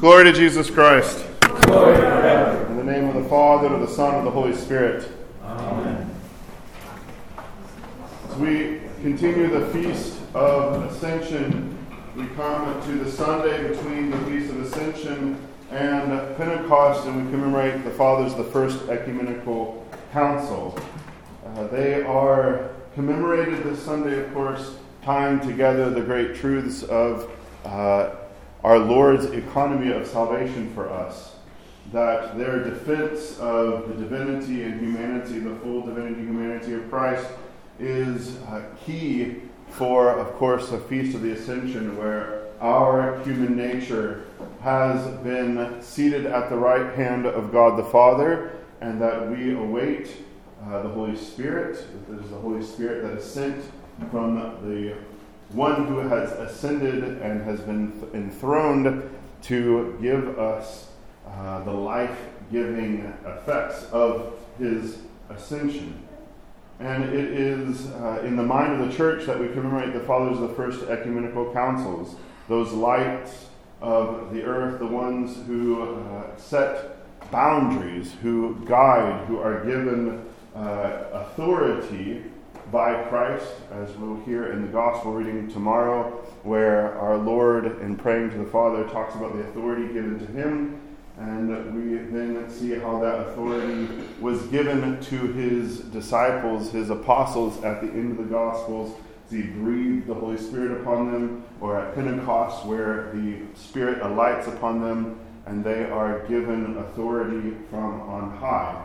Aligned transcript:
Glory 0.00 0.24
to 0.24 0.32
Jesus 0.32 0.70
Christ. 0.70 1.26
Glory 1.42 1.94
forever. 1.94 2.66
In 2.68 2.78
the 2.78 2.84
name 2.84 3.08
of 3.10 3.22
the 3.22 3.28
Father, 3.28 3.66
and 3.66 3.74
of 3.74 3.82
the 3.82 3.94
Son, 3.94 4.14
and 4.14 4.18
of 4.20 4.24
the 4.24 4.30
Holy 4.30 4.56
Spirit. 4.56 5.06
Amen. 5.44 6.10
As 8.30 8.36
we 8.36 8.80
continue 9.02 9.50
the 9.50 9.66
Feast 9.66 10.18
of 10.32 10.90
Ascension, 10.90 11.76
we 12.16 12.24
come 12.28 12.82
to 12.82 12.92
the 13.04 13.12
Sunday 13.12 13.68
between 13.68 14.10
the 14.10 14.16
Feast 14.20 14.50
of 14.50 14.62
Ascension 14.62 15.36
and 15.70 16.34
Pentecost, 16.38 17.06
and 17.06 17.26
we 17.26 17.30
commemorate 17.30 17.84
the 17.84 17.90
Fathers 17.90 18.32
of 18.32 18.38
the 18.38 18.50
First 18.52 18.88
Ecumenical 18.88 19.86
Council. 20.14 20.78
Uh, 21.44 21.66
they 21.66 22.02
are 22.04 22.70
commemorated 22.94 23.64
this 23.64 23.82
Sunday, 23.82 24.18
of 24.18 24.32
course, 24.32 24.76
tying 25.04 25.40
together 25.40 25.90
the 25.90 26.00
great 26.00 26.36
truths 26.36 26.84
of 26.84 27.30
uh, 27.66 28.12
our 28.62 28.78
Lord's 28.78 29.26
economy 29.26 29.92
of 29.92 30.06
salvation 30.06 30.72
for 30.74 30.90
us. 30.90 31.34
That 31.92 32.38
their 32.38 32.62
defense 32.62 33.38
of 33.38 33.88
the 33.88 33.94
divinity 33.94 34.62
and 34.62 34.80
humanity, 34.80 35.40
the 35.40 35.56
full 35.56 35.82
divinity 35.82 36.20
and 36.20 36.28
humanity 36.28 36.74
of 36.74 36.88
Christ, 36.88 37.26
is 37.78 38.36
uh, 38.42 38.62
key 38.84 39.36
for, 39.70 40.10
of 40.10 40.34
course, 40.34 40.68
the 40.68 40.78
Feast 40.78 41.14
of 41.14 41.22
the 41.22 41.32
Ascension, 41.32 41.96
where 41.96 42.46
our 42.60 43.18
human 43.24 43.56
nature 43.56 44.26
has 44.60 45.04
been 45.18 45.80
seated 45.80 46.26
at 46.26 46.50
the 46.50 46.56
right 46.56 46.94
hand 46.94 47.26
of 47.26 47.50
God 47.50 47.78
the 47.78 47.84
Father, 47.84 48.52
and 48.80 49.00
that 49.00 49.30
we 49.30 49.54
await 49.54 50.10
uh, 50.66 50.82
the 50.82 50.88
Holy 50.88 51.16
Spirit. 51.16 51.84
It 52.10 52.20
is 52.22 52.30
the 52.30 52.36
Holy 52.36 52.62
Spirit 52.62 53.02
that 53.02 53.18
is 53.18 53.24
sent 53.24 53.64
from 54.10 54.36
the 54.62 54.96
one 55.52 55.86
who 55.86 55.98
has 55.98 56.30
ascended 56.32 57.04
and 57.22 57.42
has 57.42 57.60
been 57.60 57.92
enthroned 58.14 59.08
to 59.42 59.98
give 60.00 60.38
us 60.38 60.88
uh, 61.26 61.62
the 61.64 61.72
life 61.72 62.16
giving 62.52 63.12
effects 63.24 63.84
of 63.92 64.34
his 64.58 64.98
ascension. 65.28 66.06
And 66.78 67.04
it 67.04 67.32
is 67.32 67.90
uh, 67.90 68.22
in 68.24 68.36
the 68.36 68.42
mind 68.42 68.80
of 68.80 68.88
the 68.88 68.96
church 68.96 69.26
that 69.26 69.38
we 69.38 69.48
commemorate 69.48 69.92
the 69.92 70.00
fathers 70.00 70.38
of 70.38 70.48
the 70.48 70.54
first 70.54 70.88
ecumenical 70.88 71.52
councils, 71.52 72.16
those 72.48 72.72
lights 72.72 73.46
of 73.80 74.32
the 74.32 74.42
earth, 74.42 74.78
the 74.78 74.86
ones 74.86 75.36
who 75.46 75.82
uh, 75.82 76.36
set 76.36 76.96
boundaries, 77.30 78.12
who 78.22 78.56
guide, 78.66 79.26
who 79.26 79.38
are 79.38 79.64
given 79.64 80.24
uh, 80.54 81.04
authority 81.12 82.24
by 82.70 83.02
Christ, 83.04 83.52
as 83.72 83.90
we'll 83.96 84.20
hear 84.20 84.52
in 84.52 84.62
the 84.62 84.68
gospel 84.68 85.12
reading 85.12 85.48
tomorrow, 85.50 86.10
where 86.42 86.98
our 86.98 87.16
Lord, 87.16 87.80
in 87.80 87.96
praying 87.96 88.30
to 88.30 88.38
the 88.38 88.44
Father, 88.44 88.84
talks 88.84 89.14
about 89.14 89.34
the 89.34 89.40
authority 89.40 89.92
given 89.92 90.18
to 90.18 90.26
him. 90.32 90.80
And 91.18 91.74
we 91.74 91.98
then 91.98 92.48
see 92.48 92.74
how 92.76 92.98
that 93.00 93.28
authority 93.28 93.88
was 94.20 94.40
given 94.46 95.00
to 95.00 95.16
his 95.16 95.80
disciples, 95.80 96.70
his 96.70 96.90
apostles, 96.90 97.62
at 97.62 97.82
the 97.82 97.88
end 97.88 98.12
of 98.12 98.16
the 98.18 98.30
Gospels. 98.32 98.96
He 99.28 99.42
breathed 99.42 100.06
the 100.06 100.14
Holy 100.14 100.38
Spirit 100.38 100.80
upon 100.80 101.12
them, 101.12 101.44
or 101.60 101.78
at 101.78 101.94
Pentecost, 101.94 102.64
where 102.64 103.12
the 103.12 103.38
Spirit 103.54 104.00
alights 104.00 104.46
upon 104.46 104.80
them, 104.80 105.18
and 105.46 105.62
they 105.62 105.84
are 105.90 106.20
given 106.26 106.78
authority 106.78 107.54
from 107.68 108.00
on 108.02 108.36
high. 108.38 108.82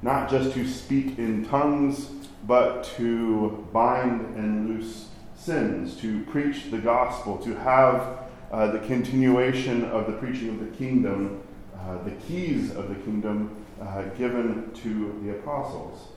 Not 0.00 0.30
just 0.30 0.52
to 0.52 0.68
speak 0.68 1.18
in 1.18 1.44
tongues, 1.46 2.10
but 2.46 2.84
to 2.96 3.66
bind 3.72 4.36
and 4.36 4.68
loose 4.68 5.08
sins, 5.36 5.96
to 5.96 6.22
preach 6.24 6.70
the 6.70 6.78
gospel, 6.78 7.38
to 7.38 7.54
have 7.54 8.18
uh, 8.50 8.70
the 8.70 8.78
continuation 8.80 9.84
of 9.84 10.06
the 10.06 10.12
preaching 10.12 10.48
of 10.48 10.60
the 10.60 10.76
kingdom, 10.76 11.42
uh, 11.78 12.02
the 12.04 12.12
keys 12.12 12.74
of 12.74 12.88
the 12.88 12.94
kingdom 12.96 13.54
uh, 13.80 14.02
given 14.16 14.70
to 14.72 15.20
the 15.22 15.30
apostles. 15.30 16.08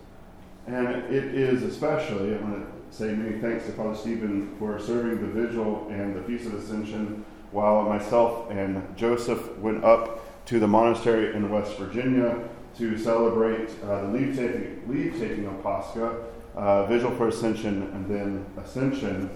And 0.68 0.88
it 0.88 1.24
is 1.36 1.64
especially, 1.64 2.36
I 2.36 2.38
want 2.40 2.66
to 2.66 2.96
say 2.96 3.14
many 3.14 3.40
thanks 3.40 3.66
to 3.66 3.72
Father 3.72 3.96
Stephen 3.96 4.56
for 4.60 4.80
serving 4.80 5.22
the 5.22 5.42
vigil 5.42 5.88
and 5.90 6.16
the 6.16 6.22
Feast 6.24 6.46
of 6.46 6.56
Ascension 6.56 7.26
while 7.52 7.84
myself 7.84 8.52
and 8.52 8.84
Joseph 8.98 9.58
went 9.60 9.84
up 9.84 10.20
to 10.48 10.60
the 10.60 10.68
monastery 10.68 11.36
in 11.36 11.50
West 11.50 11.78
Virginia 11.78 12.40
to 12.78 12.98
celebrate 12.98 13.70
uh, 13.84 14.04
the 14.04 14.08
leave 14.08 14.36
taking, 14.36 14.82
leave 14.88 15.20
taking 15.20 15.46
of 15.46 15.62
Pascha, 15.62 16.24
uh, 16.56 16.86
Vigil 16.86 17.12
for 17.12 17.28
Ascension, 17.28 17.84
and 17.94 18.10
then 18.10 18.46
Ascension, 18.58 19.30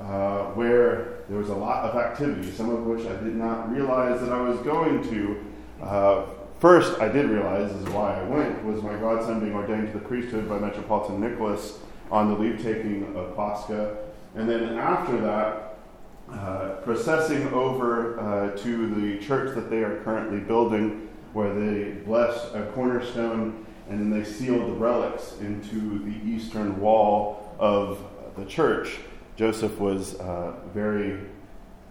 uh, 0.00 0.46
where 0.54 1.20
there 1.28 1.38
was 1.38 1.50
a 1.50 1.54
lot 1.54 1.84
of 1.84 1.96
activity, 1.96 2.50
some 2.50 2.70
of 2.70 2.84
which 2.84 3.06
I 3.06 3.12
did 3.22 3.36
not 3.36 3.70
realize 3.70 4.20
that 4.20 4.32
I 4.32 4.40
was 4.40 4.58
going 4.60 5.08
to. 5.10 5.44
Uh, 5.80 6.26
first, 6.58 7.00
I 7.00 7.08
did 7.08 7.26
realize, 7.26 7.70
is 7.70 7.88
why 7.90 8.20
I 8.20 8.24
went, 8.24 8.64
was 8.64 8.82
my 8.82 8.96
godson 8.96 9.40
being 9.40 9.54
ordained 9.54 9.92
to 9.92 9.98
the 9.98 10.04
priesthood 10.04 10.48
by 10.48 10.58
Metropolitan 10.58 11.20
Nicholas 11.20 11.78
on 12.10 12.28
the 12.32 12.38
leave 12.38 12.60
taking 12.60 13.14
of 13.16 13.36
Pascha. 13.36 13.98
And 14.34 14.48
then 14.48 14.76
after 14.78 15.20
that, 15.20 15.75
uh, 16.32 16.76
processing 16.82 17.46
over 17.48 18.18
uh, 18.18 18.56
to 18.56 18.94
the 18.94 19.24
church 19.24 19.54
that 19.54 19.70
they 19.70 19.82
are 19.82 20.00
currently 20.02 20.40
building 20.40 21.08
where 21.32 21.54
they 21.54 21.92
blessed 22.02 22.54
a 22.54 22.62
cornerstone 22.74 23.64
and 23.88 24.00
then 24.00 24.10
they 24.10 24.28
sealed 24.28 24.68
the 24.68 24.74
relics 24.74 25.36
into 25.40 25.98
the 26.04 26.28
eastern 26.28 26.80
wall 26.80 27.54
of 27.58 28.02
the 28.36 28.44
church. 28.44 28.98
Joseph 29.36 29.78
was 29.78 30.18
uh, 30.18 30.54
very 30.72 31.20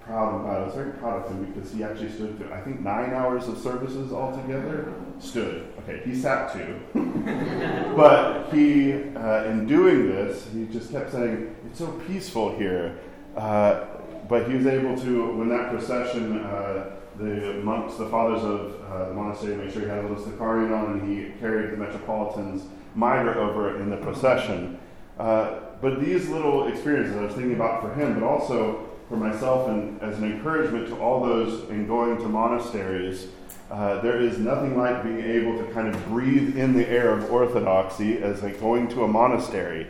proud 0.01 0.41
about 0.41 0.57
it. 0.57 0.61
I 0.61 0.65
was 0.65 0.75
very 0.75 0.91
proud 0.93 1.25
of 1.25 1.31
him 1.31 1.45
because 1.45 1.71
he 1.71 1.83
actually 1.83 2.11
stood 2.11 2.37
through, 2.37 2.51
I 2.51 2.61
think, 2.61 2.81
nine 2.81 3.13
hours 3.13 3.47
of 3.47 3.57
services 3.57 4.11
altogether. 4.11 4.93
Stood. 5.19 5.71
Okay, 5.79 6.01
he 6.05 6.15
sat 6.15 6.53
too. 6.53 6.79
but 7.95 8.53
he, 8.53 8.93
uh, 9.15 9.45
in 9.45 9.65
doing 9.65 10.09
this, 10.09 10.47
he 10.53 10.65
just 10.65 10.91
kept 10.91 11.11
saying, 11.11 11.55
It's 11.65 11.79
so 11.79 11.87
peaceful 12.07 12.57
here. 12.57 12.99
Uh, 13.35 13.85
but 14.27 14.49
he 14.49 14.55
was 14.55 14.65
able 14.65 14.97
to, 14.97 15.37
when 15.37 15.49
that 15.49 15.69
procession, 15.69 16.39
uh, 16.39 16.91
the 17.17 17.61
monks, 17.63 17.95
the 17.95 18.07
fathers 18.09 18.43
of 18.43 18.81
uh, 18.91 19.09
the 19.09 19.13
monastery, 19.13 19.55
made 19.55 19.71
sure 19.71 19.81
he 19.81 19.87
had 19.87 19.99
a 20.03 20.07
little 20.07 20.23
sticharion 20.23 20.77
on, 20.77 20.99
and 20.99 21.09
he 21.09 21.31
carried 21.39 21.71
the 21.71 21.77
Metropolitan's 21.77 22.63
mitre 22.95 23.37
over 23.39 23.79
in 23.81 23.89
the 23.89 23.97
procession. 23.97 24.79
Uh, 25.19 25.59
but 25.81 25.99
these 25.99 26.27
little 26.29 26.67
experiences 26.67 27.15
I 27.15 27.21
was 27.21 27.33
thinking 27.35 27.55
about 27.55 27.81
for 27.81 27.93
him, 27.93 28.13
but 28.13 28.23
also 28.23 28.89
for 29.09 29.17
myself, 29.17 29.69
and 29.69 30.01
as 30.01 30.17
an 30.17 30.25
encouragement 30.25 30.87
to 30.87 30.99
all 30.99 31.23
those 31.23 31.69
in 31.69 31.85
going 31.87 32.17
to 32.17 32.27
monasteries, 32.27 33.27
uh, 33.69 33.99
there 34.01 34.19
is 34.19 34.37
nothing 34.37 34.77
like 34.77 35.03
being 35.03 35.21
able 35.21 35.57
to 35.57 35.71
kind 35.73 35.87
of 35.87 36.05
breathe 36.07 36.57
in 36.57 36.73
the 36.73 36.87
air 36.87 37.11
of 37.11 37.31
orthodoxy 37.31 38.17
as 38.19 38.41
like 38.41 38.59
going 38.59 38.87
to 38.87 39.03
a 39.03 39.07
monastery. 39.07 39.87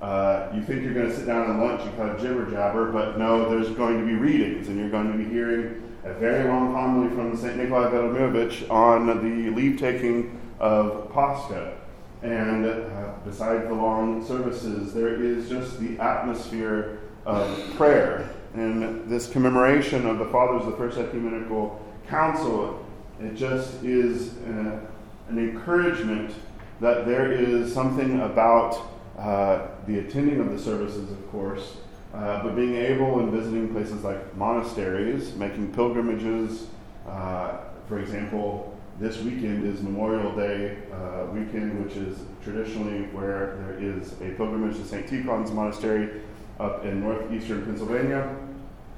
Uh, 0.00 0.50
you 0.54 0.62
think 0.62 0.82
you're 0.82 0.92
going 0.92 1.08
to 1.08 1.16
sit 1.16 1.26
down 1.26 1.50
at 1.50 1.58
lunch 1.58 1.80
and 1.82 1.96
kind 1.96 2.10
of 2.10 2.20
jibber 2.20 2.50
jabber, 2.50 2.92
but 2.92 3.18
no, 3.18 3.48
there's 3.48 3.70
going 3.76 3.98
to 3.98 4.04
be 4.04 4.14
readings, 4.14 4.68
and 4.68 4.78
you're 4.78 4.90
going 4.90 5.10
to 5.10 5.16
be 5.16 5.24
hearing 5.24 5.82
a 6.04 6.12
very 6.14 6.48
long 6.48 6.72
homily 6.72 7.14
from 7.14 7.36
St. 7.36 7.56
Nikolai 7.56 7.90
Velimirovich 7.90 8.70
on 8.70 9.06
the 9.06 9.50
leave 9.50 9.78
taking 9.78 10.38
of 10.60 11.12
Pascha. 11.12 11.78
And 12.22 12.66
uh, 12.66 13.12
besides 13.24 13.66
the 13.68 13.74
long 13.74 14.24
services, 14.24 14.92
there 14.92 15.22
is 15.22 15.48
just 15.48 15.80
the 15.80 15.98
atmosphere 15.98 17.00
of 17.24 17.74
prayer. 17.76 18.30
And 18.54 19.08
this 19.10 19.30
commemoration 19.30 20.06
of 20.06 20.18
the 20.18 20.26
Fathers 20.26 20.64
of 20.66 20.72
the 20.72 20.76
First 20.76 20.98
Ecumenical 20.98 21.82
Council, 22.08 22.86
it 23.20 23.34
just 23.34 23.82
is 23.82 24.34
uh, 24.46 24.80
an 25.28 25.38
encouragement 25.38 26.34
that 26.80 27.06
there 27.06 27.32
is 27.32 27.72
something 27.72 28.20
about 28.20 28.80
uh, 29.18 29.68
the 29.86 30.00
attending 30.00 30.40
of 30.40 30.52
the 30.52 30.58
services, 30.58 31.10
of 31.10 31.30
course, 31.30 31.76
uh, 32.12 32.42
but 32.42 32.54
being 32.54 32.74
able 32.74 33.20
and 33.20 33.32
visiting 33.32 33.72
places 33.72 34.04
like 34.04 34.36
monasteries, 34.36 35.34
making 35.36 35.72
pilgrimages, 35.72 36.66
uh, 37.08 37.58
for 37.88 37.98
example, 37.98 38.76
this 39.00 39.20
weekend 39.22 39.66
is 39.66 39.82
Memorial 39.82 40.34
Day 40.36 40.78
uh, 40.92 41.26
weekend, 41.32 41.82
which 41.84 41.96
is 41.96 42.18
traditionally 42.42 43.04
where 43.12 43.56
there 43.56 43.78
is 43.78 44.12
a 44.20 44.34
pilgrimage 44.36 44.76
to 44.76 44.84
St. 44.84 45.06
Tikhon's 45.06 45.50
Monastery 45.50 46.20
up 46.60 46.84
in 46.84 47.00
northeastern 47.00 47.64
Pennsylvania, 47.64 48.34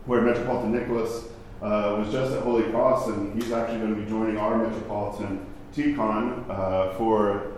where 0.07 0.23
Metropolitan 0.23 0.73
Nicholas 0.73 1.27
uh, 1.63 1.97
was 1.99 2.11
just 2.13 2.33
at 2.33 2.43
Holy 2.43 2.65
Cross, 2.71 3.09
and 3.09 3.41
he's 3.41 3.53
actually 3.53 3.79
going 3.79 3.95
to 3.95 4.01
be 4.01 4.09
joining 4.09 4.37
our 4.37 4.59
Metropolitan 4.59 5.45
Tikhon 5.75 6.45
for 6.97 7.53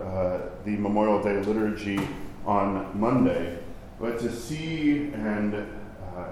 the 0.65 0.71
Memorial 0.71 1.21
Day 1.23 1.41
liturgy 1.41 1.99
on 2.45 2.99
Monday 2.99 3.59
but 4.01 4.19
to 4.19 4.35
see 4.35 5.11
and 5.13 5.53
uh, 5.53 6.25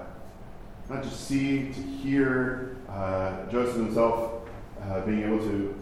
not 0.90 1.04
just 1.04 1.28
see, 1.28 1.72
to 1.72 1.80
hear 1.80 2.76
uh, 2.88 3.46
Joseph 3.48 3.76
himself 3.76 4.48
uh, 4.82 5.00
being 5.02 5.22
able 5.22 5.38
to, 5.38 5.80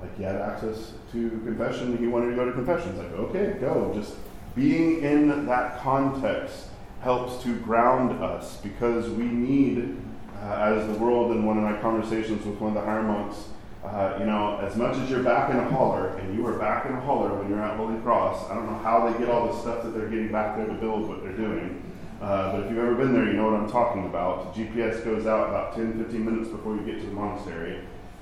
like, 0.00 0.16
he 0.16 0.22
had 0.22 0.36
access 0.36 0.92
to 1.10 1.28
confession. 1.44 1.98
He 1.98 2.06
wanted 2.06 2.30
to 2.30 2.36
go 2.36 2.44
to 2.44 2.52
confession. 2.52 2.90
It's 2.90 2.98
like, 2.98 3.12
okay, 3.12 3.58
go. 3.60 3.92
Just 3.92 4.14
being 4.54 5.02
in 5.02 5.46
that 5.46 5.80
context 5.80 6.68
helps 7.00 7.42
to 7.42 7.58
ground 7.60 8.22
us 8.22 8.58
because 8.58 9.10
we 9.10 9.24
need 9.24 9.96
uh, 10.40 10.54
as 10.54 10.86
the 10.86 10.94
world 10.94 11.32
in 11.32 11.44
one 11.44 11.58
of 11.58 11.64
my 11.64 11.76
conversations 11.80 12.46
with 12.46 12.60
one 12.60 12.76
of 12.76 12.82
the 12.82 12.88
higher 12.88 13.02
monks, 13.02 13.48
uh, 13.84 14.16
you 14.18 14.24
know, 14.24 14.58
as 14.58 14.76
much 14.76 14.96
as 14.96 15.10
you're 15.10 15.22
back 15.22 15.50
in 15.50 15.56
a 15.56 15.70
holler, 15.70 16.16
and 16.16 16.34
you 16.34 16.46
are 16.46 16.58
back 16.58 16.86
in 16.86 16.92
a 16.92 17.00
holler 17.00 17.34
when 17.34 17.48
you're 17.50 17.62
at 17.62 17.76
Holy 17.76 18.00
Cross, 18.00 18.50
I 18.50 18.54
don't 18.54 18.66
know 18.66 18.78
how 18.78 19.10
they 19.10 19.18
get 19.18 19.28
all 19.28 19.46
the 19.52 19.60
stuff 19.60 19.84
that 19.84 19.90
they're 19.90 20.08
getting 20.08 20.32
back 20.32 20.56
there 20.56 20.66
to 20.66 20.72
build 20.74 21.06
what 21.06 21.22
they're 21.22 21.36
doing. 21.36 21.82
Uh, 22.20 22.52
but 22.52 22.64
if 22.64 22.70
you've 22.70 22.78
ever 22.78 22.94
been 22.94 23.12
there, 23.12 23.26
you 23.26 23.34
know 23.34 23.50
what 23.50 23.60
I'm 23.60 23.70
talking 23.70 24.06
about. 24.06 24.54
GPS 24.54 25.04
goes 25.04 25.26
out 25.26 25.48
about 25.50 25.76
10, 25.76 26.02
15 26.02 26.24
minutes 26.24 26.48
before 26.48 26.74
you 26.76 26.82
get 26.82 27.00
to 27.00 27.06
the 27.06 27.12
monastery. 27.12 27.80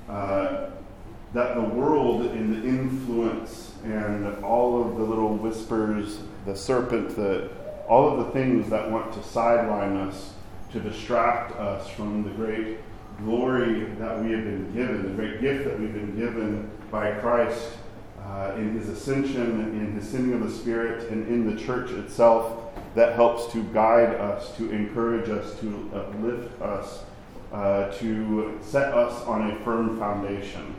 Uh, 0.09 0.71
that 1.33 1.55
the 1.55 1.61
world 1.61 2.25
and 2.25 2.61
the 2.61 2.67
influence 2.67 3.73
and 3.83 4.43
all 4.43 4.81
of 4.85 4.97
the 4.97 5.03
little 5.03 5.35
whispers, 5.35 6.19
the 6.45 6.55
serpent, 6.55 7.15
the, 7.15 7.49
all 7.87 8.09
of 8.09 8.25
the 8.25 8.31
things 8.31 8.69
that 8.69 8.91
want 8.91 9.13
to 9.13 9.23
sideline 9.23 9.95
us, 9.95 10.33
to 10.71 10.79
distract 10.79 11.51
us 11.57 11.87
from 11.89 12.23
the 12.23 12.29
great 12.31 12.79
glory 13.19 13.85
that 13.99 14.23
we 14.23 14.31
have 14.31 14.43
been 14.43 14.71
given, 14.73 15.03
the 15.03 15.09
great 15.09 15.41
gift 15.41 15.65
that 15.65 15.79
we've 15.79 15.93
been 15.93 16.17
given 16.17 16.69
by 16.91 17.11
Christ 17.19 17.69
uh, 18.25 18.53
in 18.57 18.77
his 18.77 18.89
ascension, 18.89 19.61
in 19.79 19.93
his 19.93 20.07
sending 20.07 20.33
of 20.33 20.47
the 20.47 20.55
Spirit, 20.55 21.09
and 21.09 21.27
in 21.27 21.55
the 21.55 21.61
church 21.61 21.91
itself 21.91 22.59
that 22.95 23.15
helps 23.15 23.51
to 23.53 23.63
guide 23.73 24.15
us, 24.15 24.55
to 24.57 24.71
encourage 24.71 25.29
us, 25.29 25.59
to 25.59 25.91
uplift 25.93 26.61
us, 26.61 27.03
uh, 27.51 27.91
to 27.93 28.57
set 28.61 28.93
us 28.93 29.23
on 29.23 29.51
a 29.51 29.59
firm 29.63 29.99
foundation. 29.99 30.75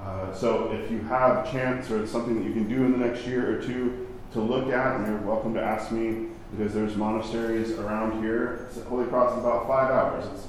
Uh, 0.00 0.32
so 0.32 0.72
if 0.72 0.90
you 0.90 1.00
have 1.00 1.50
chance 1.50 1.90
or 1.90 2.02
it's 2.02 2.12
something 2.12 2.40
that 2.40 2.46
you 2.46 2.52
can 2.52 2.68
do 2.68 2.84
in 2.84 2.92
the 2.92 2.98
next 2.98 3.26
year 3.26 3.58
or 3.58 3.62
two 3.62 4.06
to 4.32 4.40
look 4.40 4.68
at, 4.68 4.96
and 4.96 5.06
you're 5.06 5.18
welcome 5.18 5.54
to 5.54 5.62
ask 5.62 5.90
me 5.90 6.28
because 6.50 6.72
there's 6.72 6.96
monasteries 6.96 7.72
around 7.78 8.22
here. 8.22 8.68
Holy 8.88 9.06
Cross 9.06 9.32
is 9.32 9.38
about 9.40 9.66
five 9.66 9.90
hours. 9.90 10.24
It's, 10.32 10.46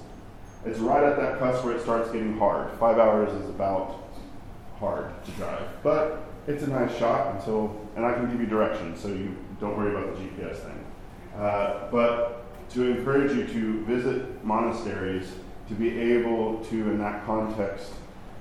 it's 0.66 0.80
right 0.80 1.04
at 1.04 1.18
that 1.18 1.40
cusp 1.40 1.64
where 1.64 1.76
it 1.76 1.82
starts 1.82 2.12
getting 2.12 2.38
hard. 2.38 2.72
Five 2.80 3.00
hours 3.00 3.32
is 3.42 3.50
about 3.50 4.10
hard 4.80 5.12
to 5.26 5.32
drive. 5.32 5.68
But 5.84 6.24
it's 6.48 6.64
a 6.64 6.68
nice 6.68 6.96
shot 6.98 7.36
until, 7.36 7.80
and 7.96 8.06
I 8.06 8.14
can 8.14 8.30
give 8.30 8.40
you 8.40 8.48
directions 8.48 9.00
so 9.00 9.10
you 9.10 9.36
don't 9.60 9.78
worry 9.78 9.92
about 9.92 10.16
the 10.16 10.22
GPS 10.22 10.58
thing. 10.58 10.86
Uh, 11.38 11.90
but 11.92 12.46
to 12.72 12.92
encourage 12.92 13.32
you 13.36 13.48
to 13.48 13.86
visit 13.86 14.44
monasteries, 14.44 15.32
to 15.68 15.74
be 15.74 15.98
able 16.00 16.64
to, 16.66 16.76
in 16.90 16.98
that 17.00 17.26
context, 17.26 17.94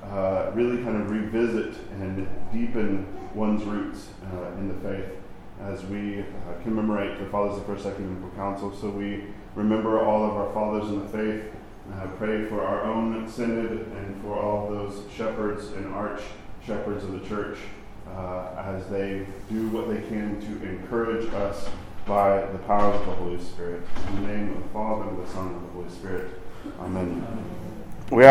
uh, 0.05 0.50
really 0.55 0.82
kind 0.82 1.00
of 1.00 1.11
revisit 1.11 1.75
and 1.93 2.26
deepen 2.53 3.06
one's 3.35 3.62
roots 3.64 4.09
uh, 4.32 4.53
in 4.59 4.69
the 4.69 4.75
faith 4.88 5.11
as 5.62 5.85
we 5.87 6.21
uh, 6.21 6.25
commemorate 6.62 7.19
the 7.19 7.26
Fathers 7.26 7.59
of 7.59 7.67
the 7.67 7.75
First 7.75 7.87
Ecumenical 7.87 8.31
Council. 8.31 8.75
So 8.75 8.88
we 8.88 9.25
remember 9.55 10.05
all 10.05 10.25
of 10.25 10.37
our 10.37 10.53
fathers 10.55 10.88
in 10.88 11.00
the 11.00 11.09
faith, 11.09 11.53
uh, 11.94 12.06
pray 12.19 12.44
for 12.44 12.62
our 12.62 12.85
own 12.85 13.29
synod 13.29 13.87
and 13.93 14.23
for 14.23 14.38
all 14.38 14.69
those 14.69 15.02
shepherds 15.12 15.69
and 15.73 15.87
arch 15.94 16.20
shepherds 16.64 17.05
of 17.05 17.12
the 17.12 17.26
church 17.26 17.58
uh, 18.17 18.49
as 18.58 18.87
they 18.88 19.26
do 19.50 19.69
what 19.69 19.88
they 19.88 20.00
can 20.08 20.40
to 20.40 20.69
encourage 20.69 21.32
us 21.35 21.69
by 22.06 22.40
the 22.52 22.58
power 22.58 22.93
of 22.93 23.06
the 23.06 23.14
Holy 23.14 23.40
Spirit. 23.40 23.82
In 24.08 24.23
the 24.23 24.29
name 24.29 24.56
of 24.56 24.62
the 24.62 24.69
Father, 24.70 25.08
and 25.08 25.23
the 25.23 25.31
Son, 25.31 25.49
and 25.49 25.69
the 25.69 25.73
Holy 25.73 25.90
Spirit. 25.90 26.31
Amen. 26.81 27.26
We 28.11 28.25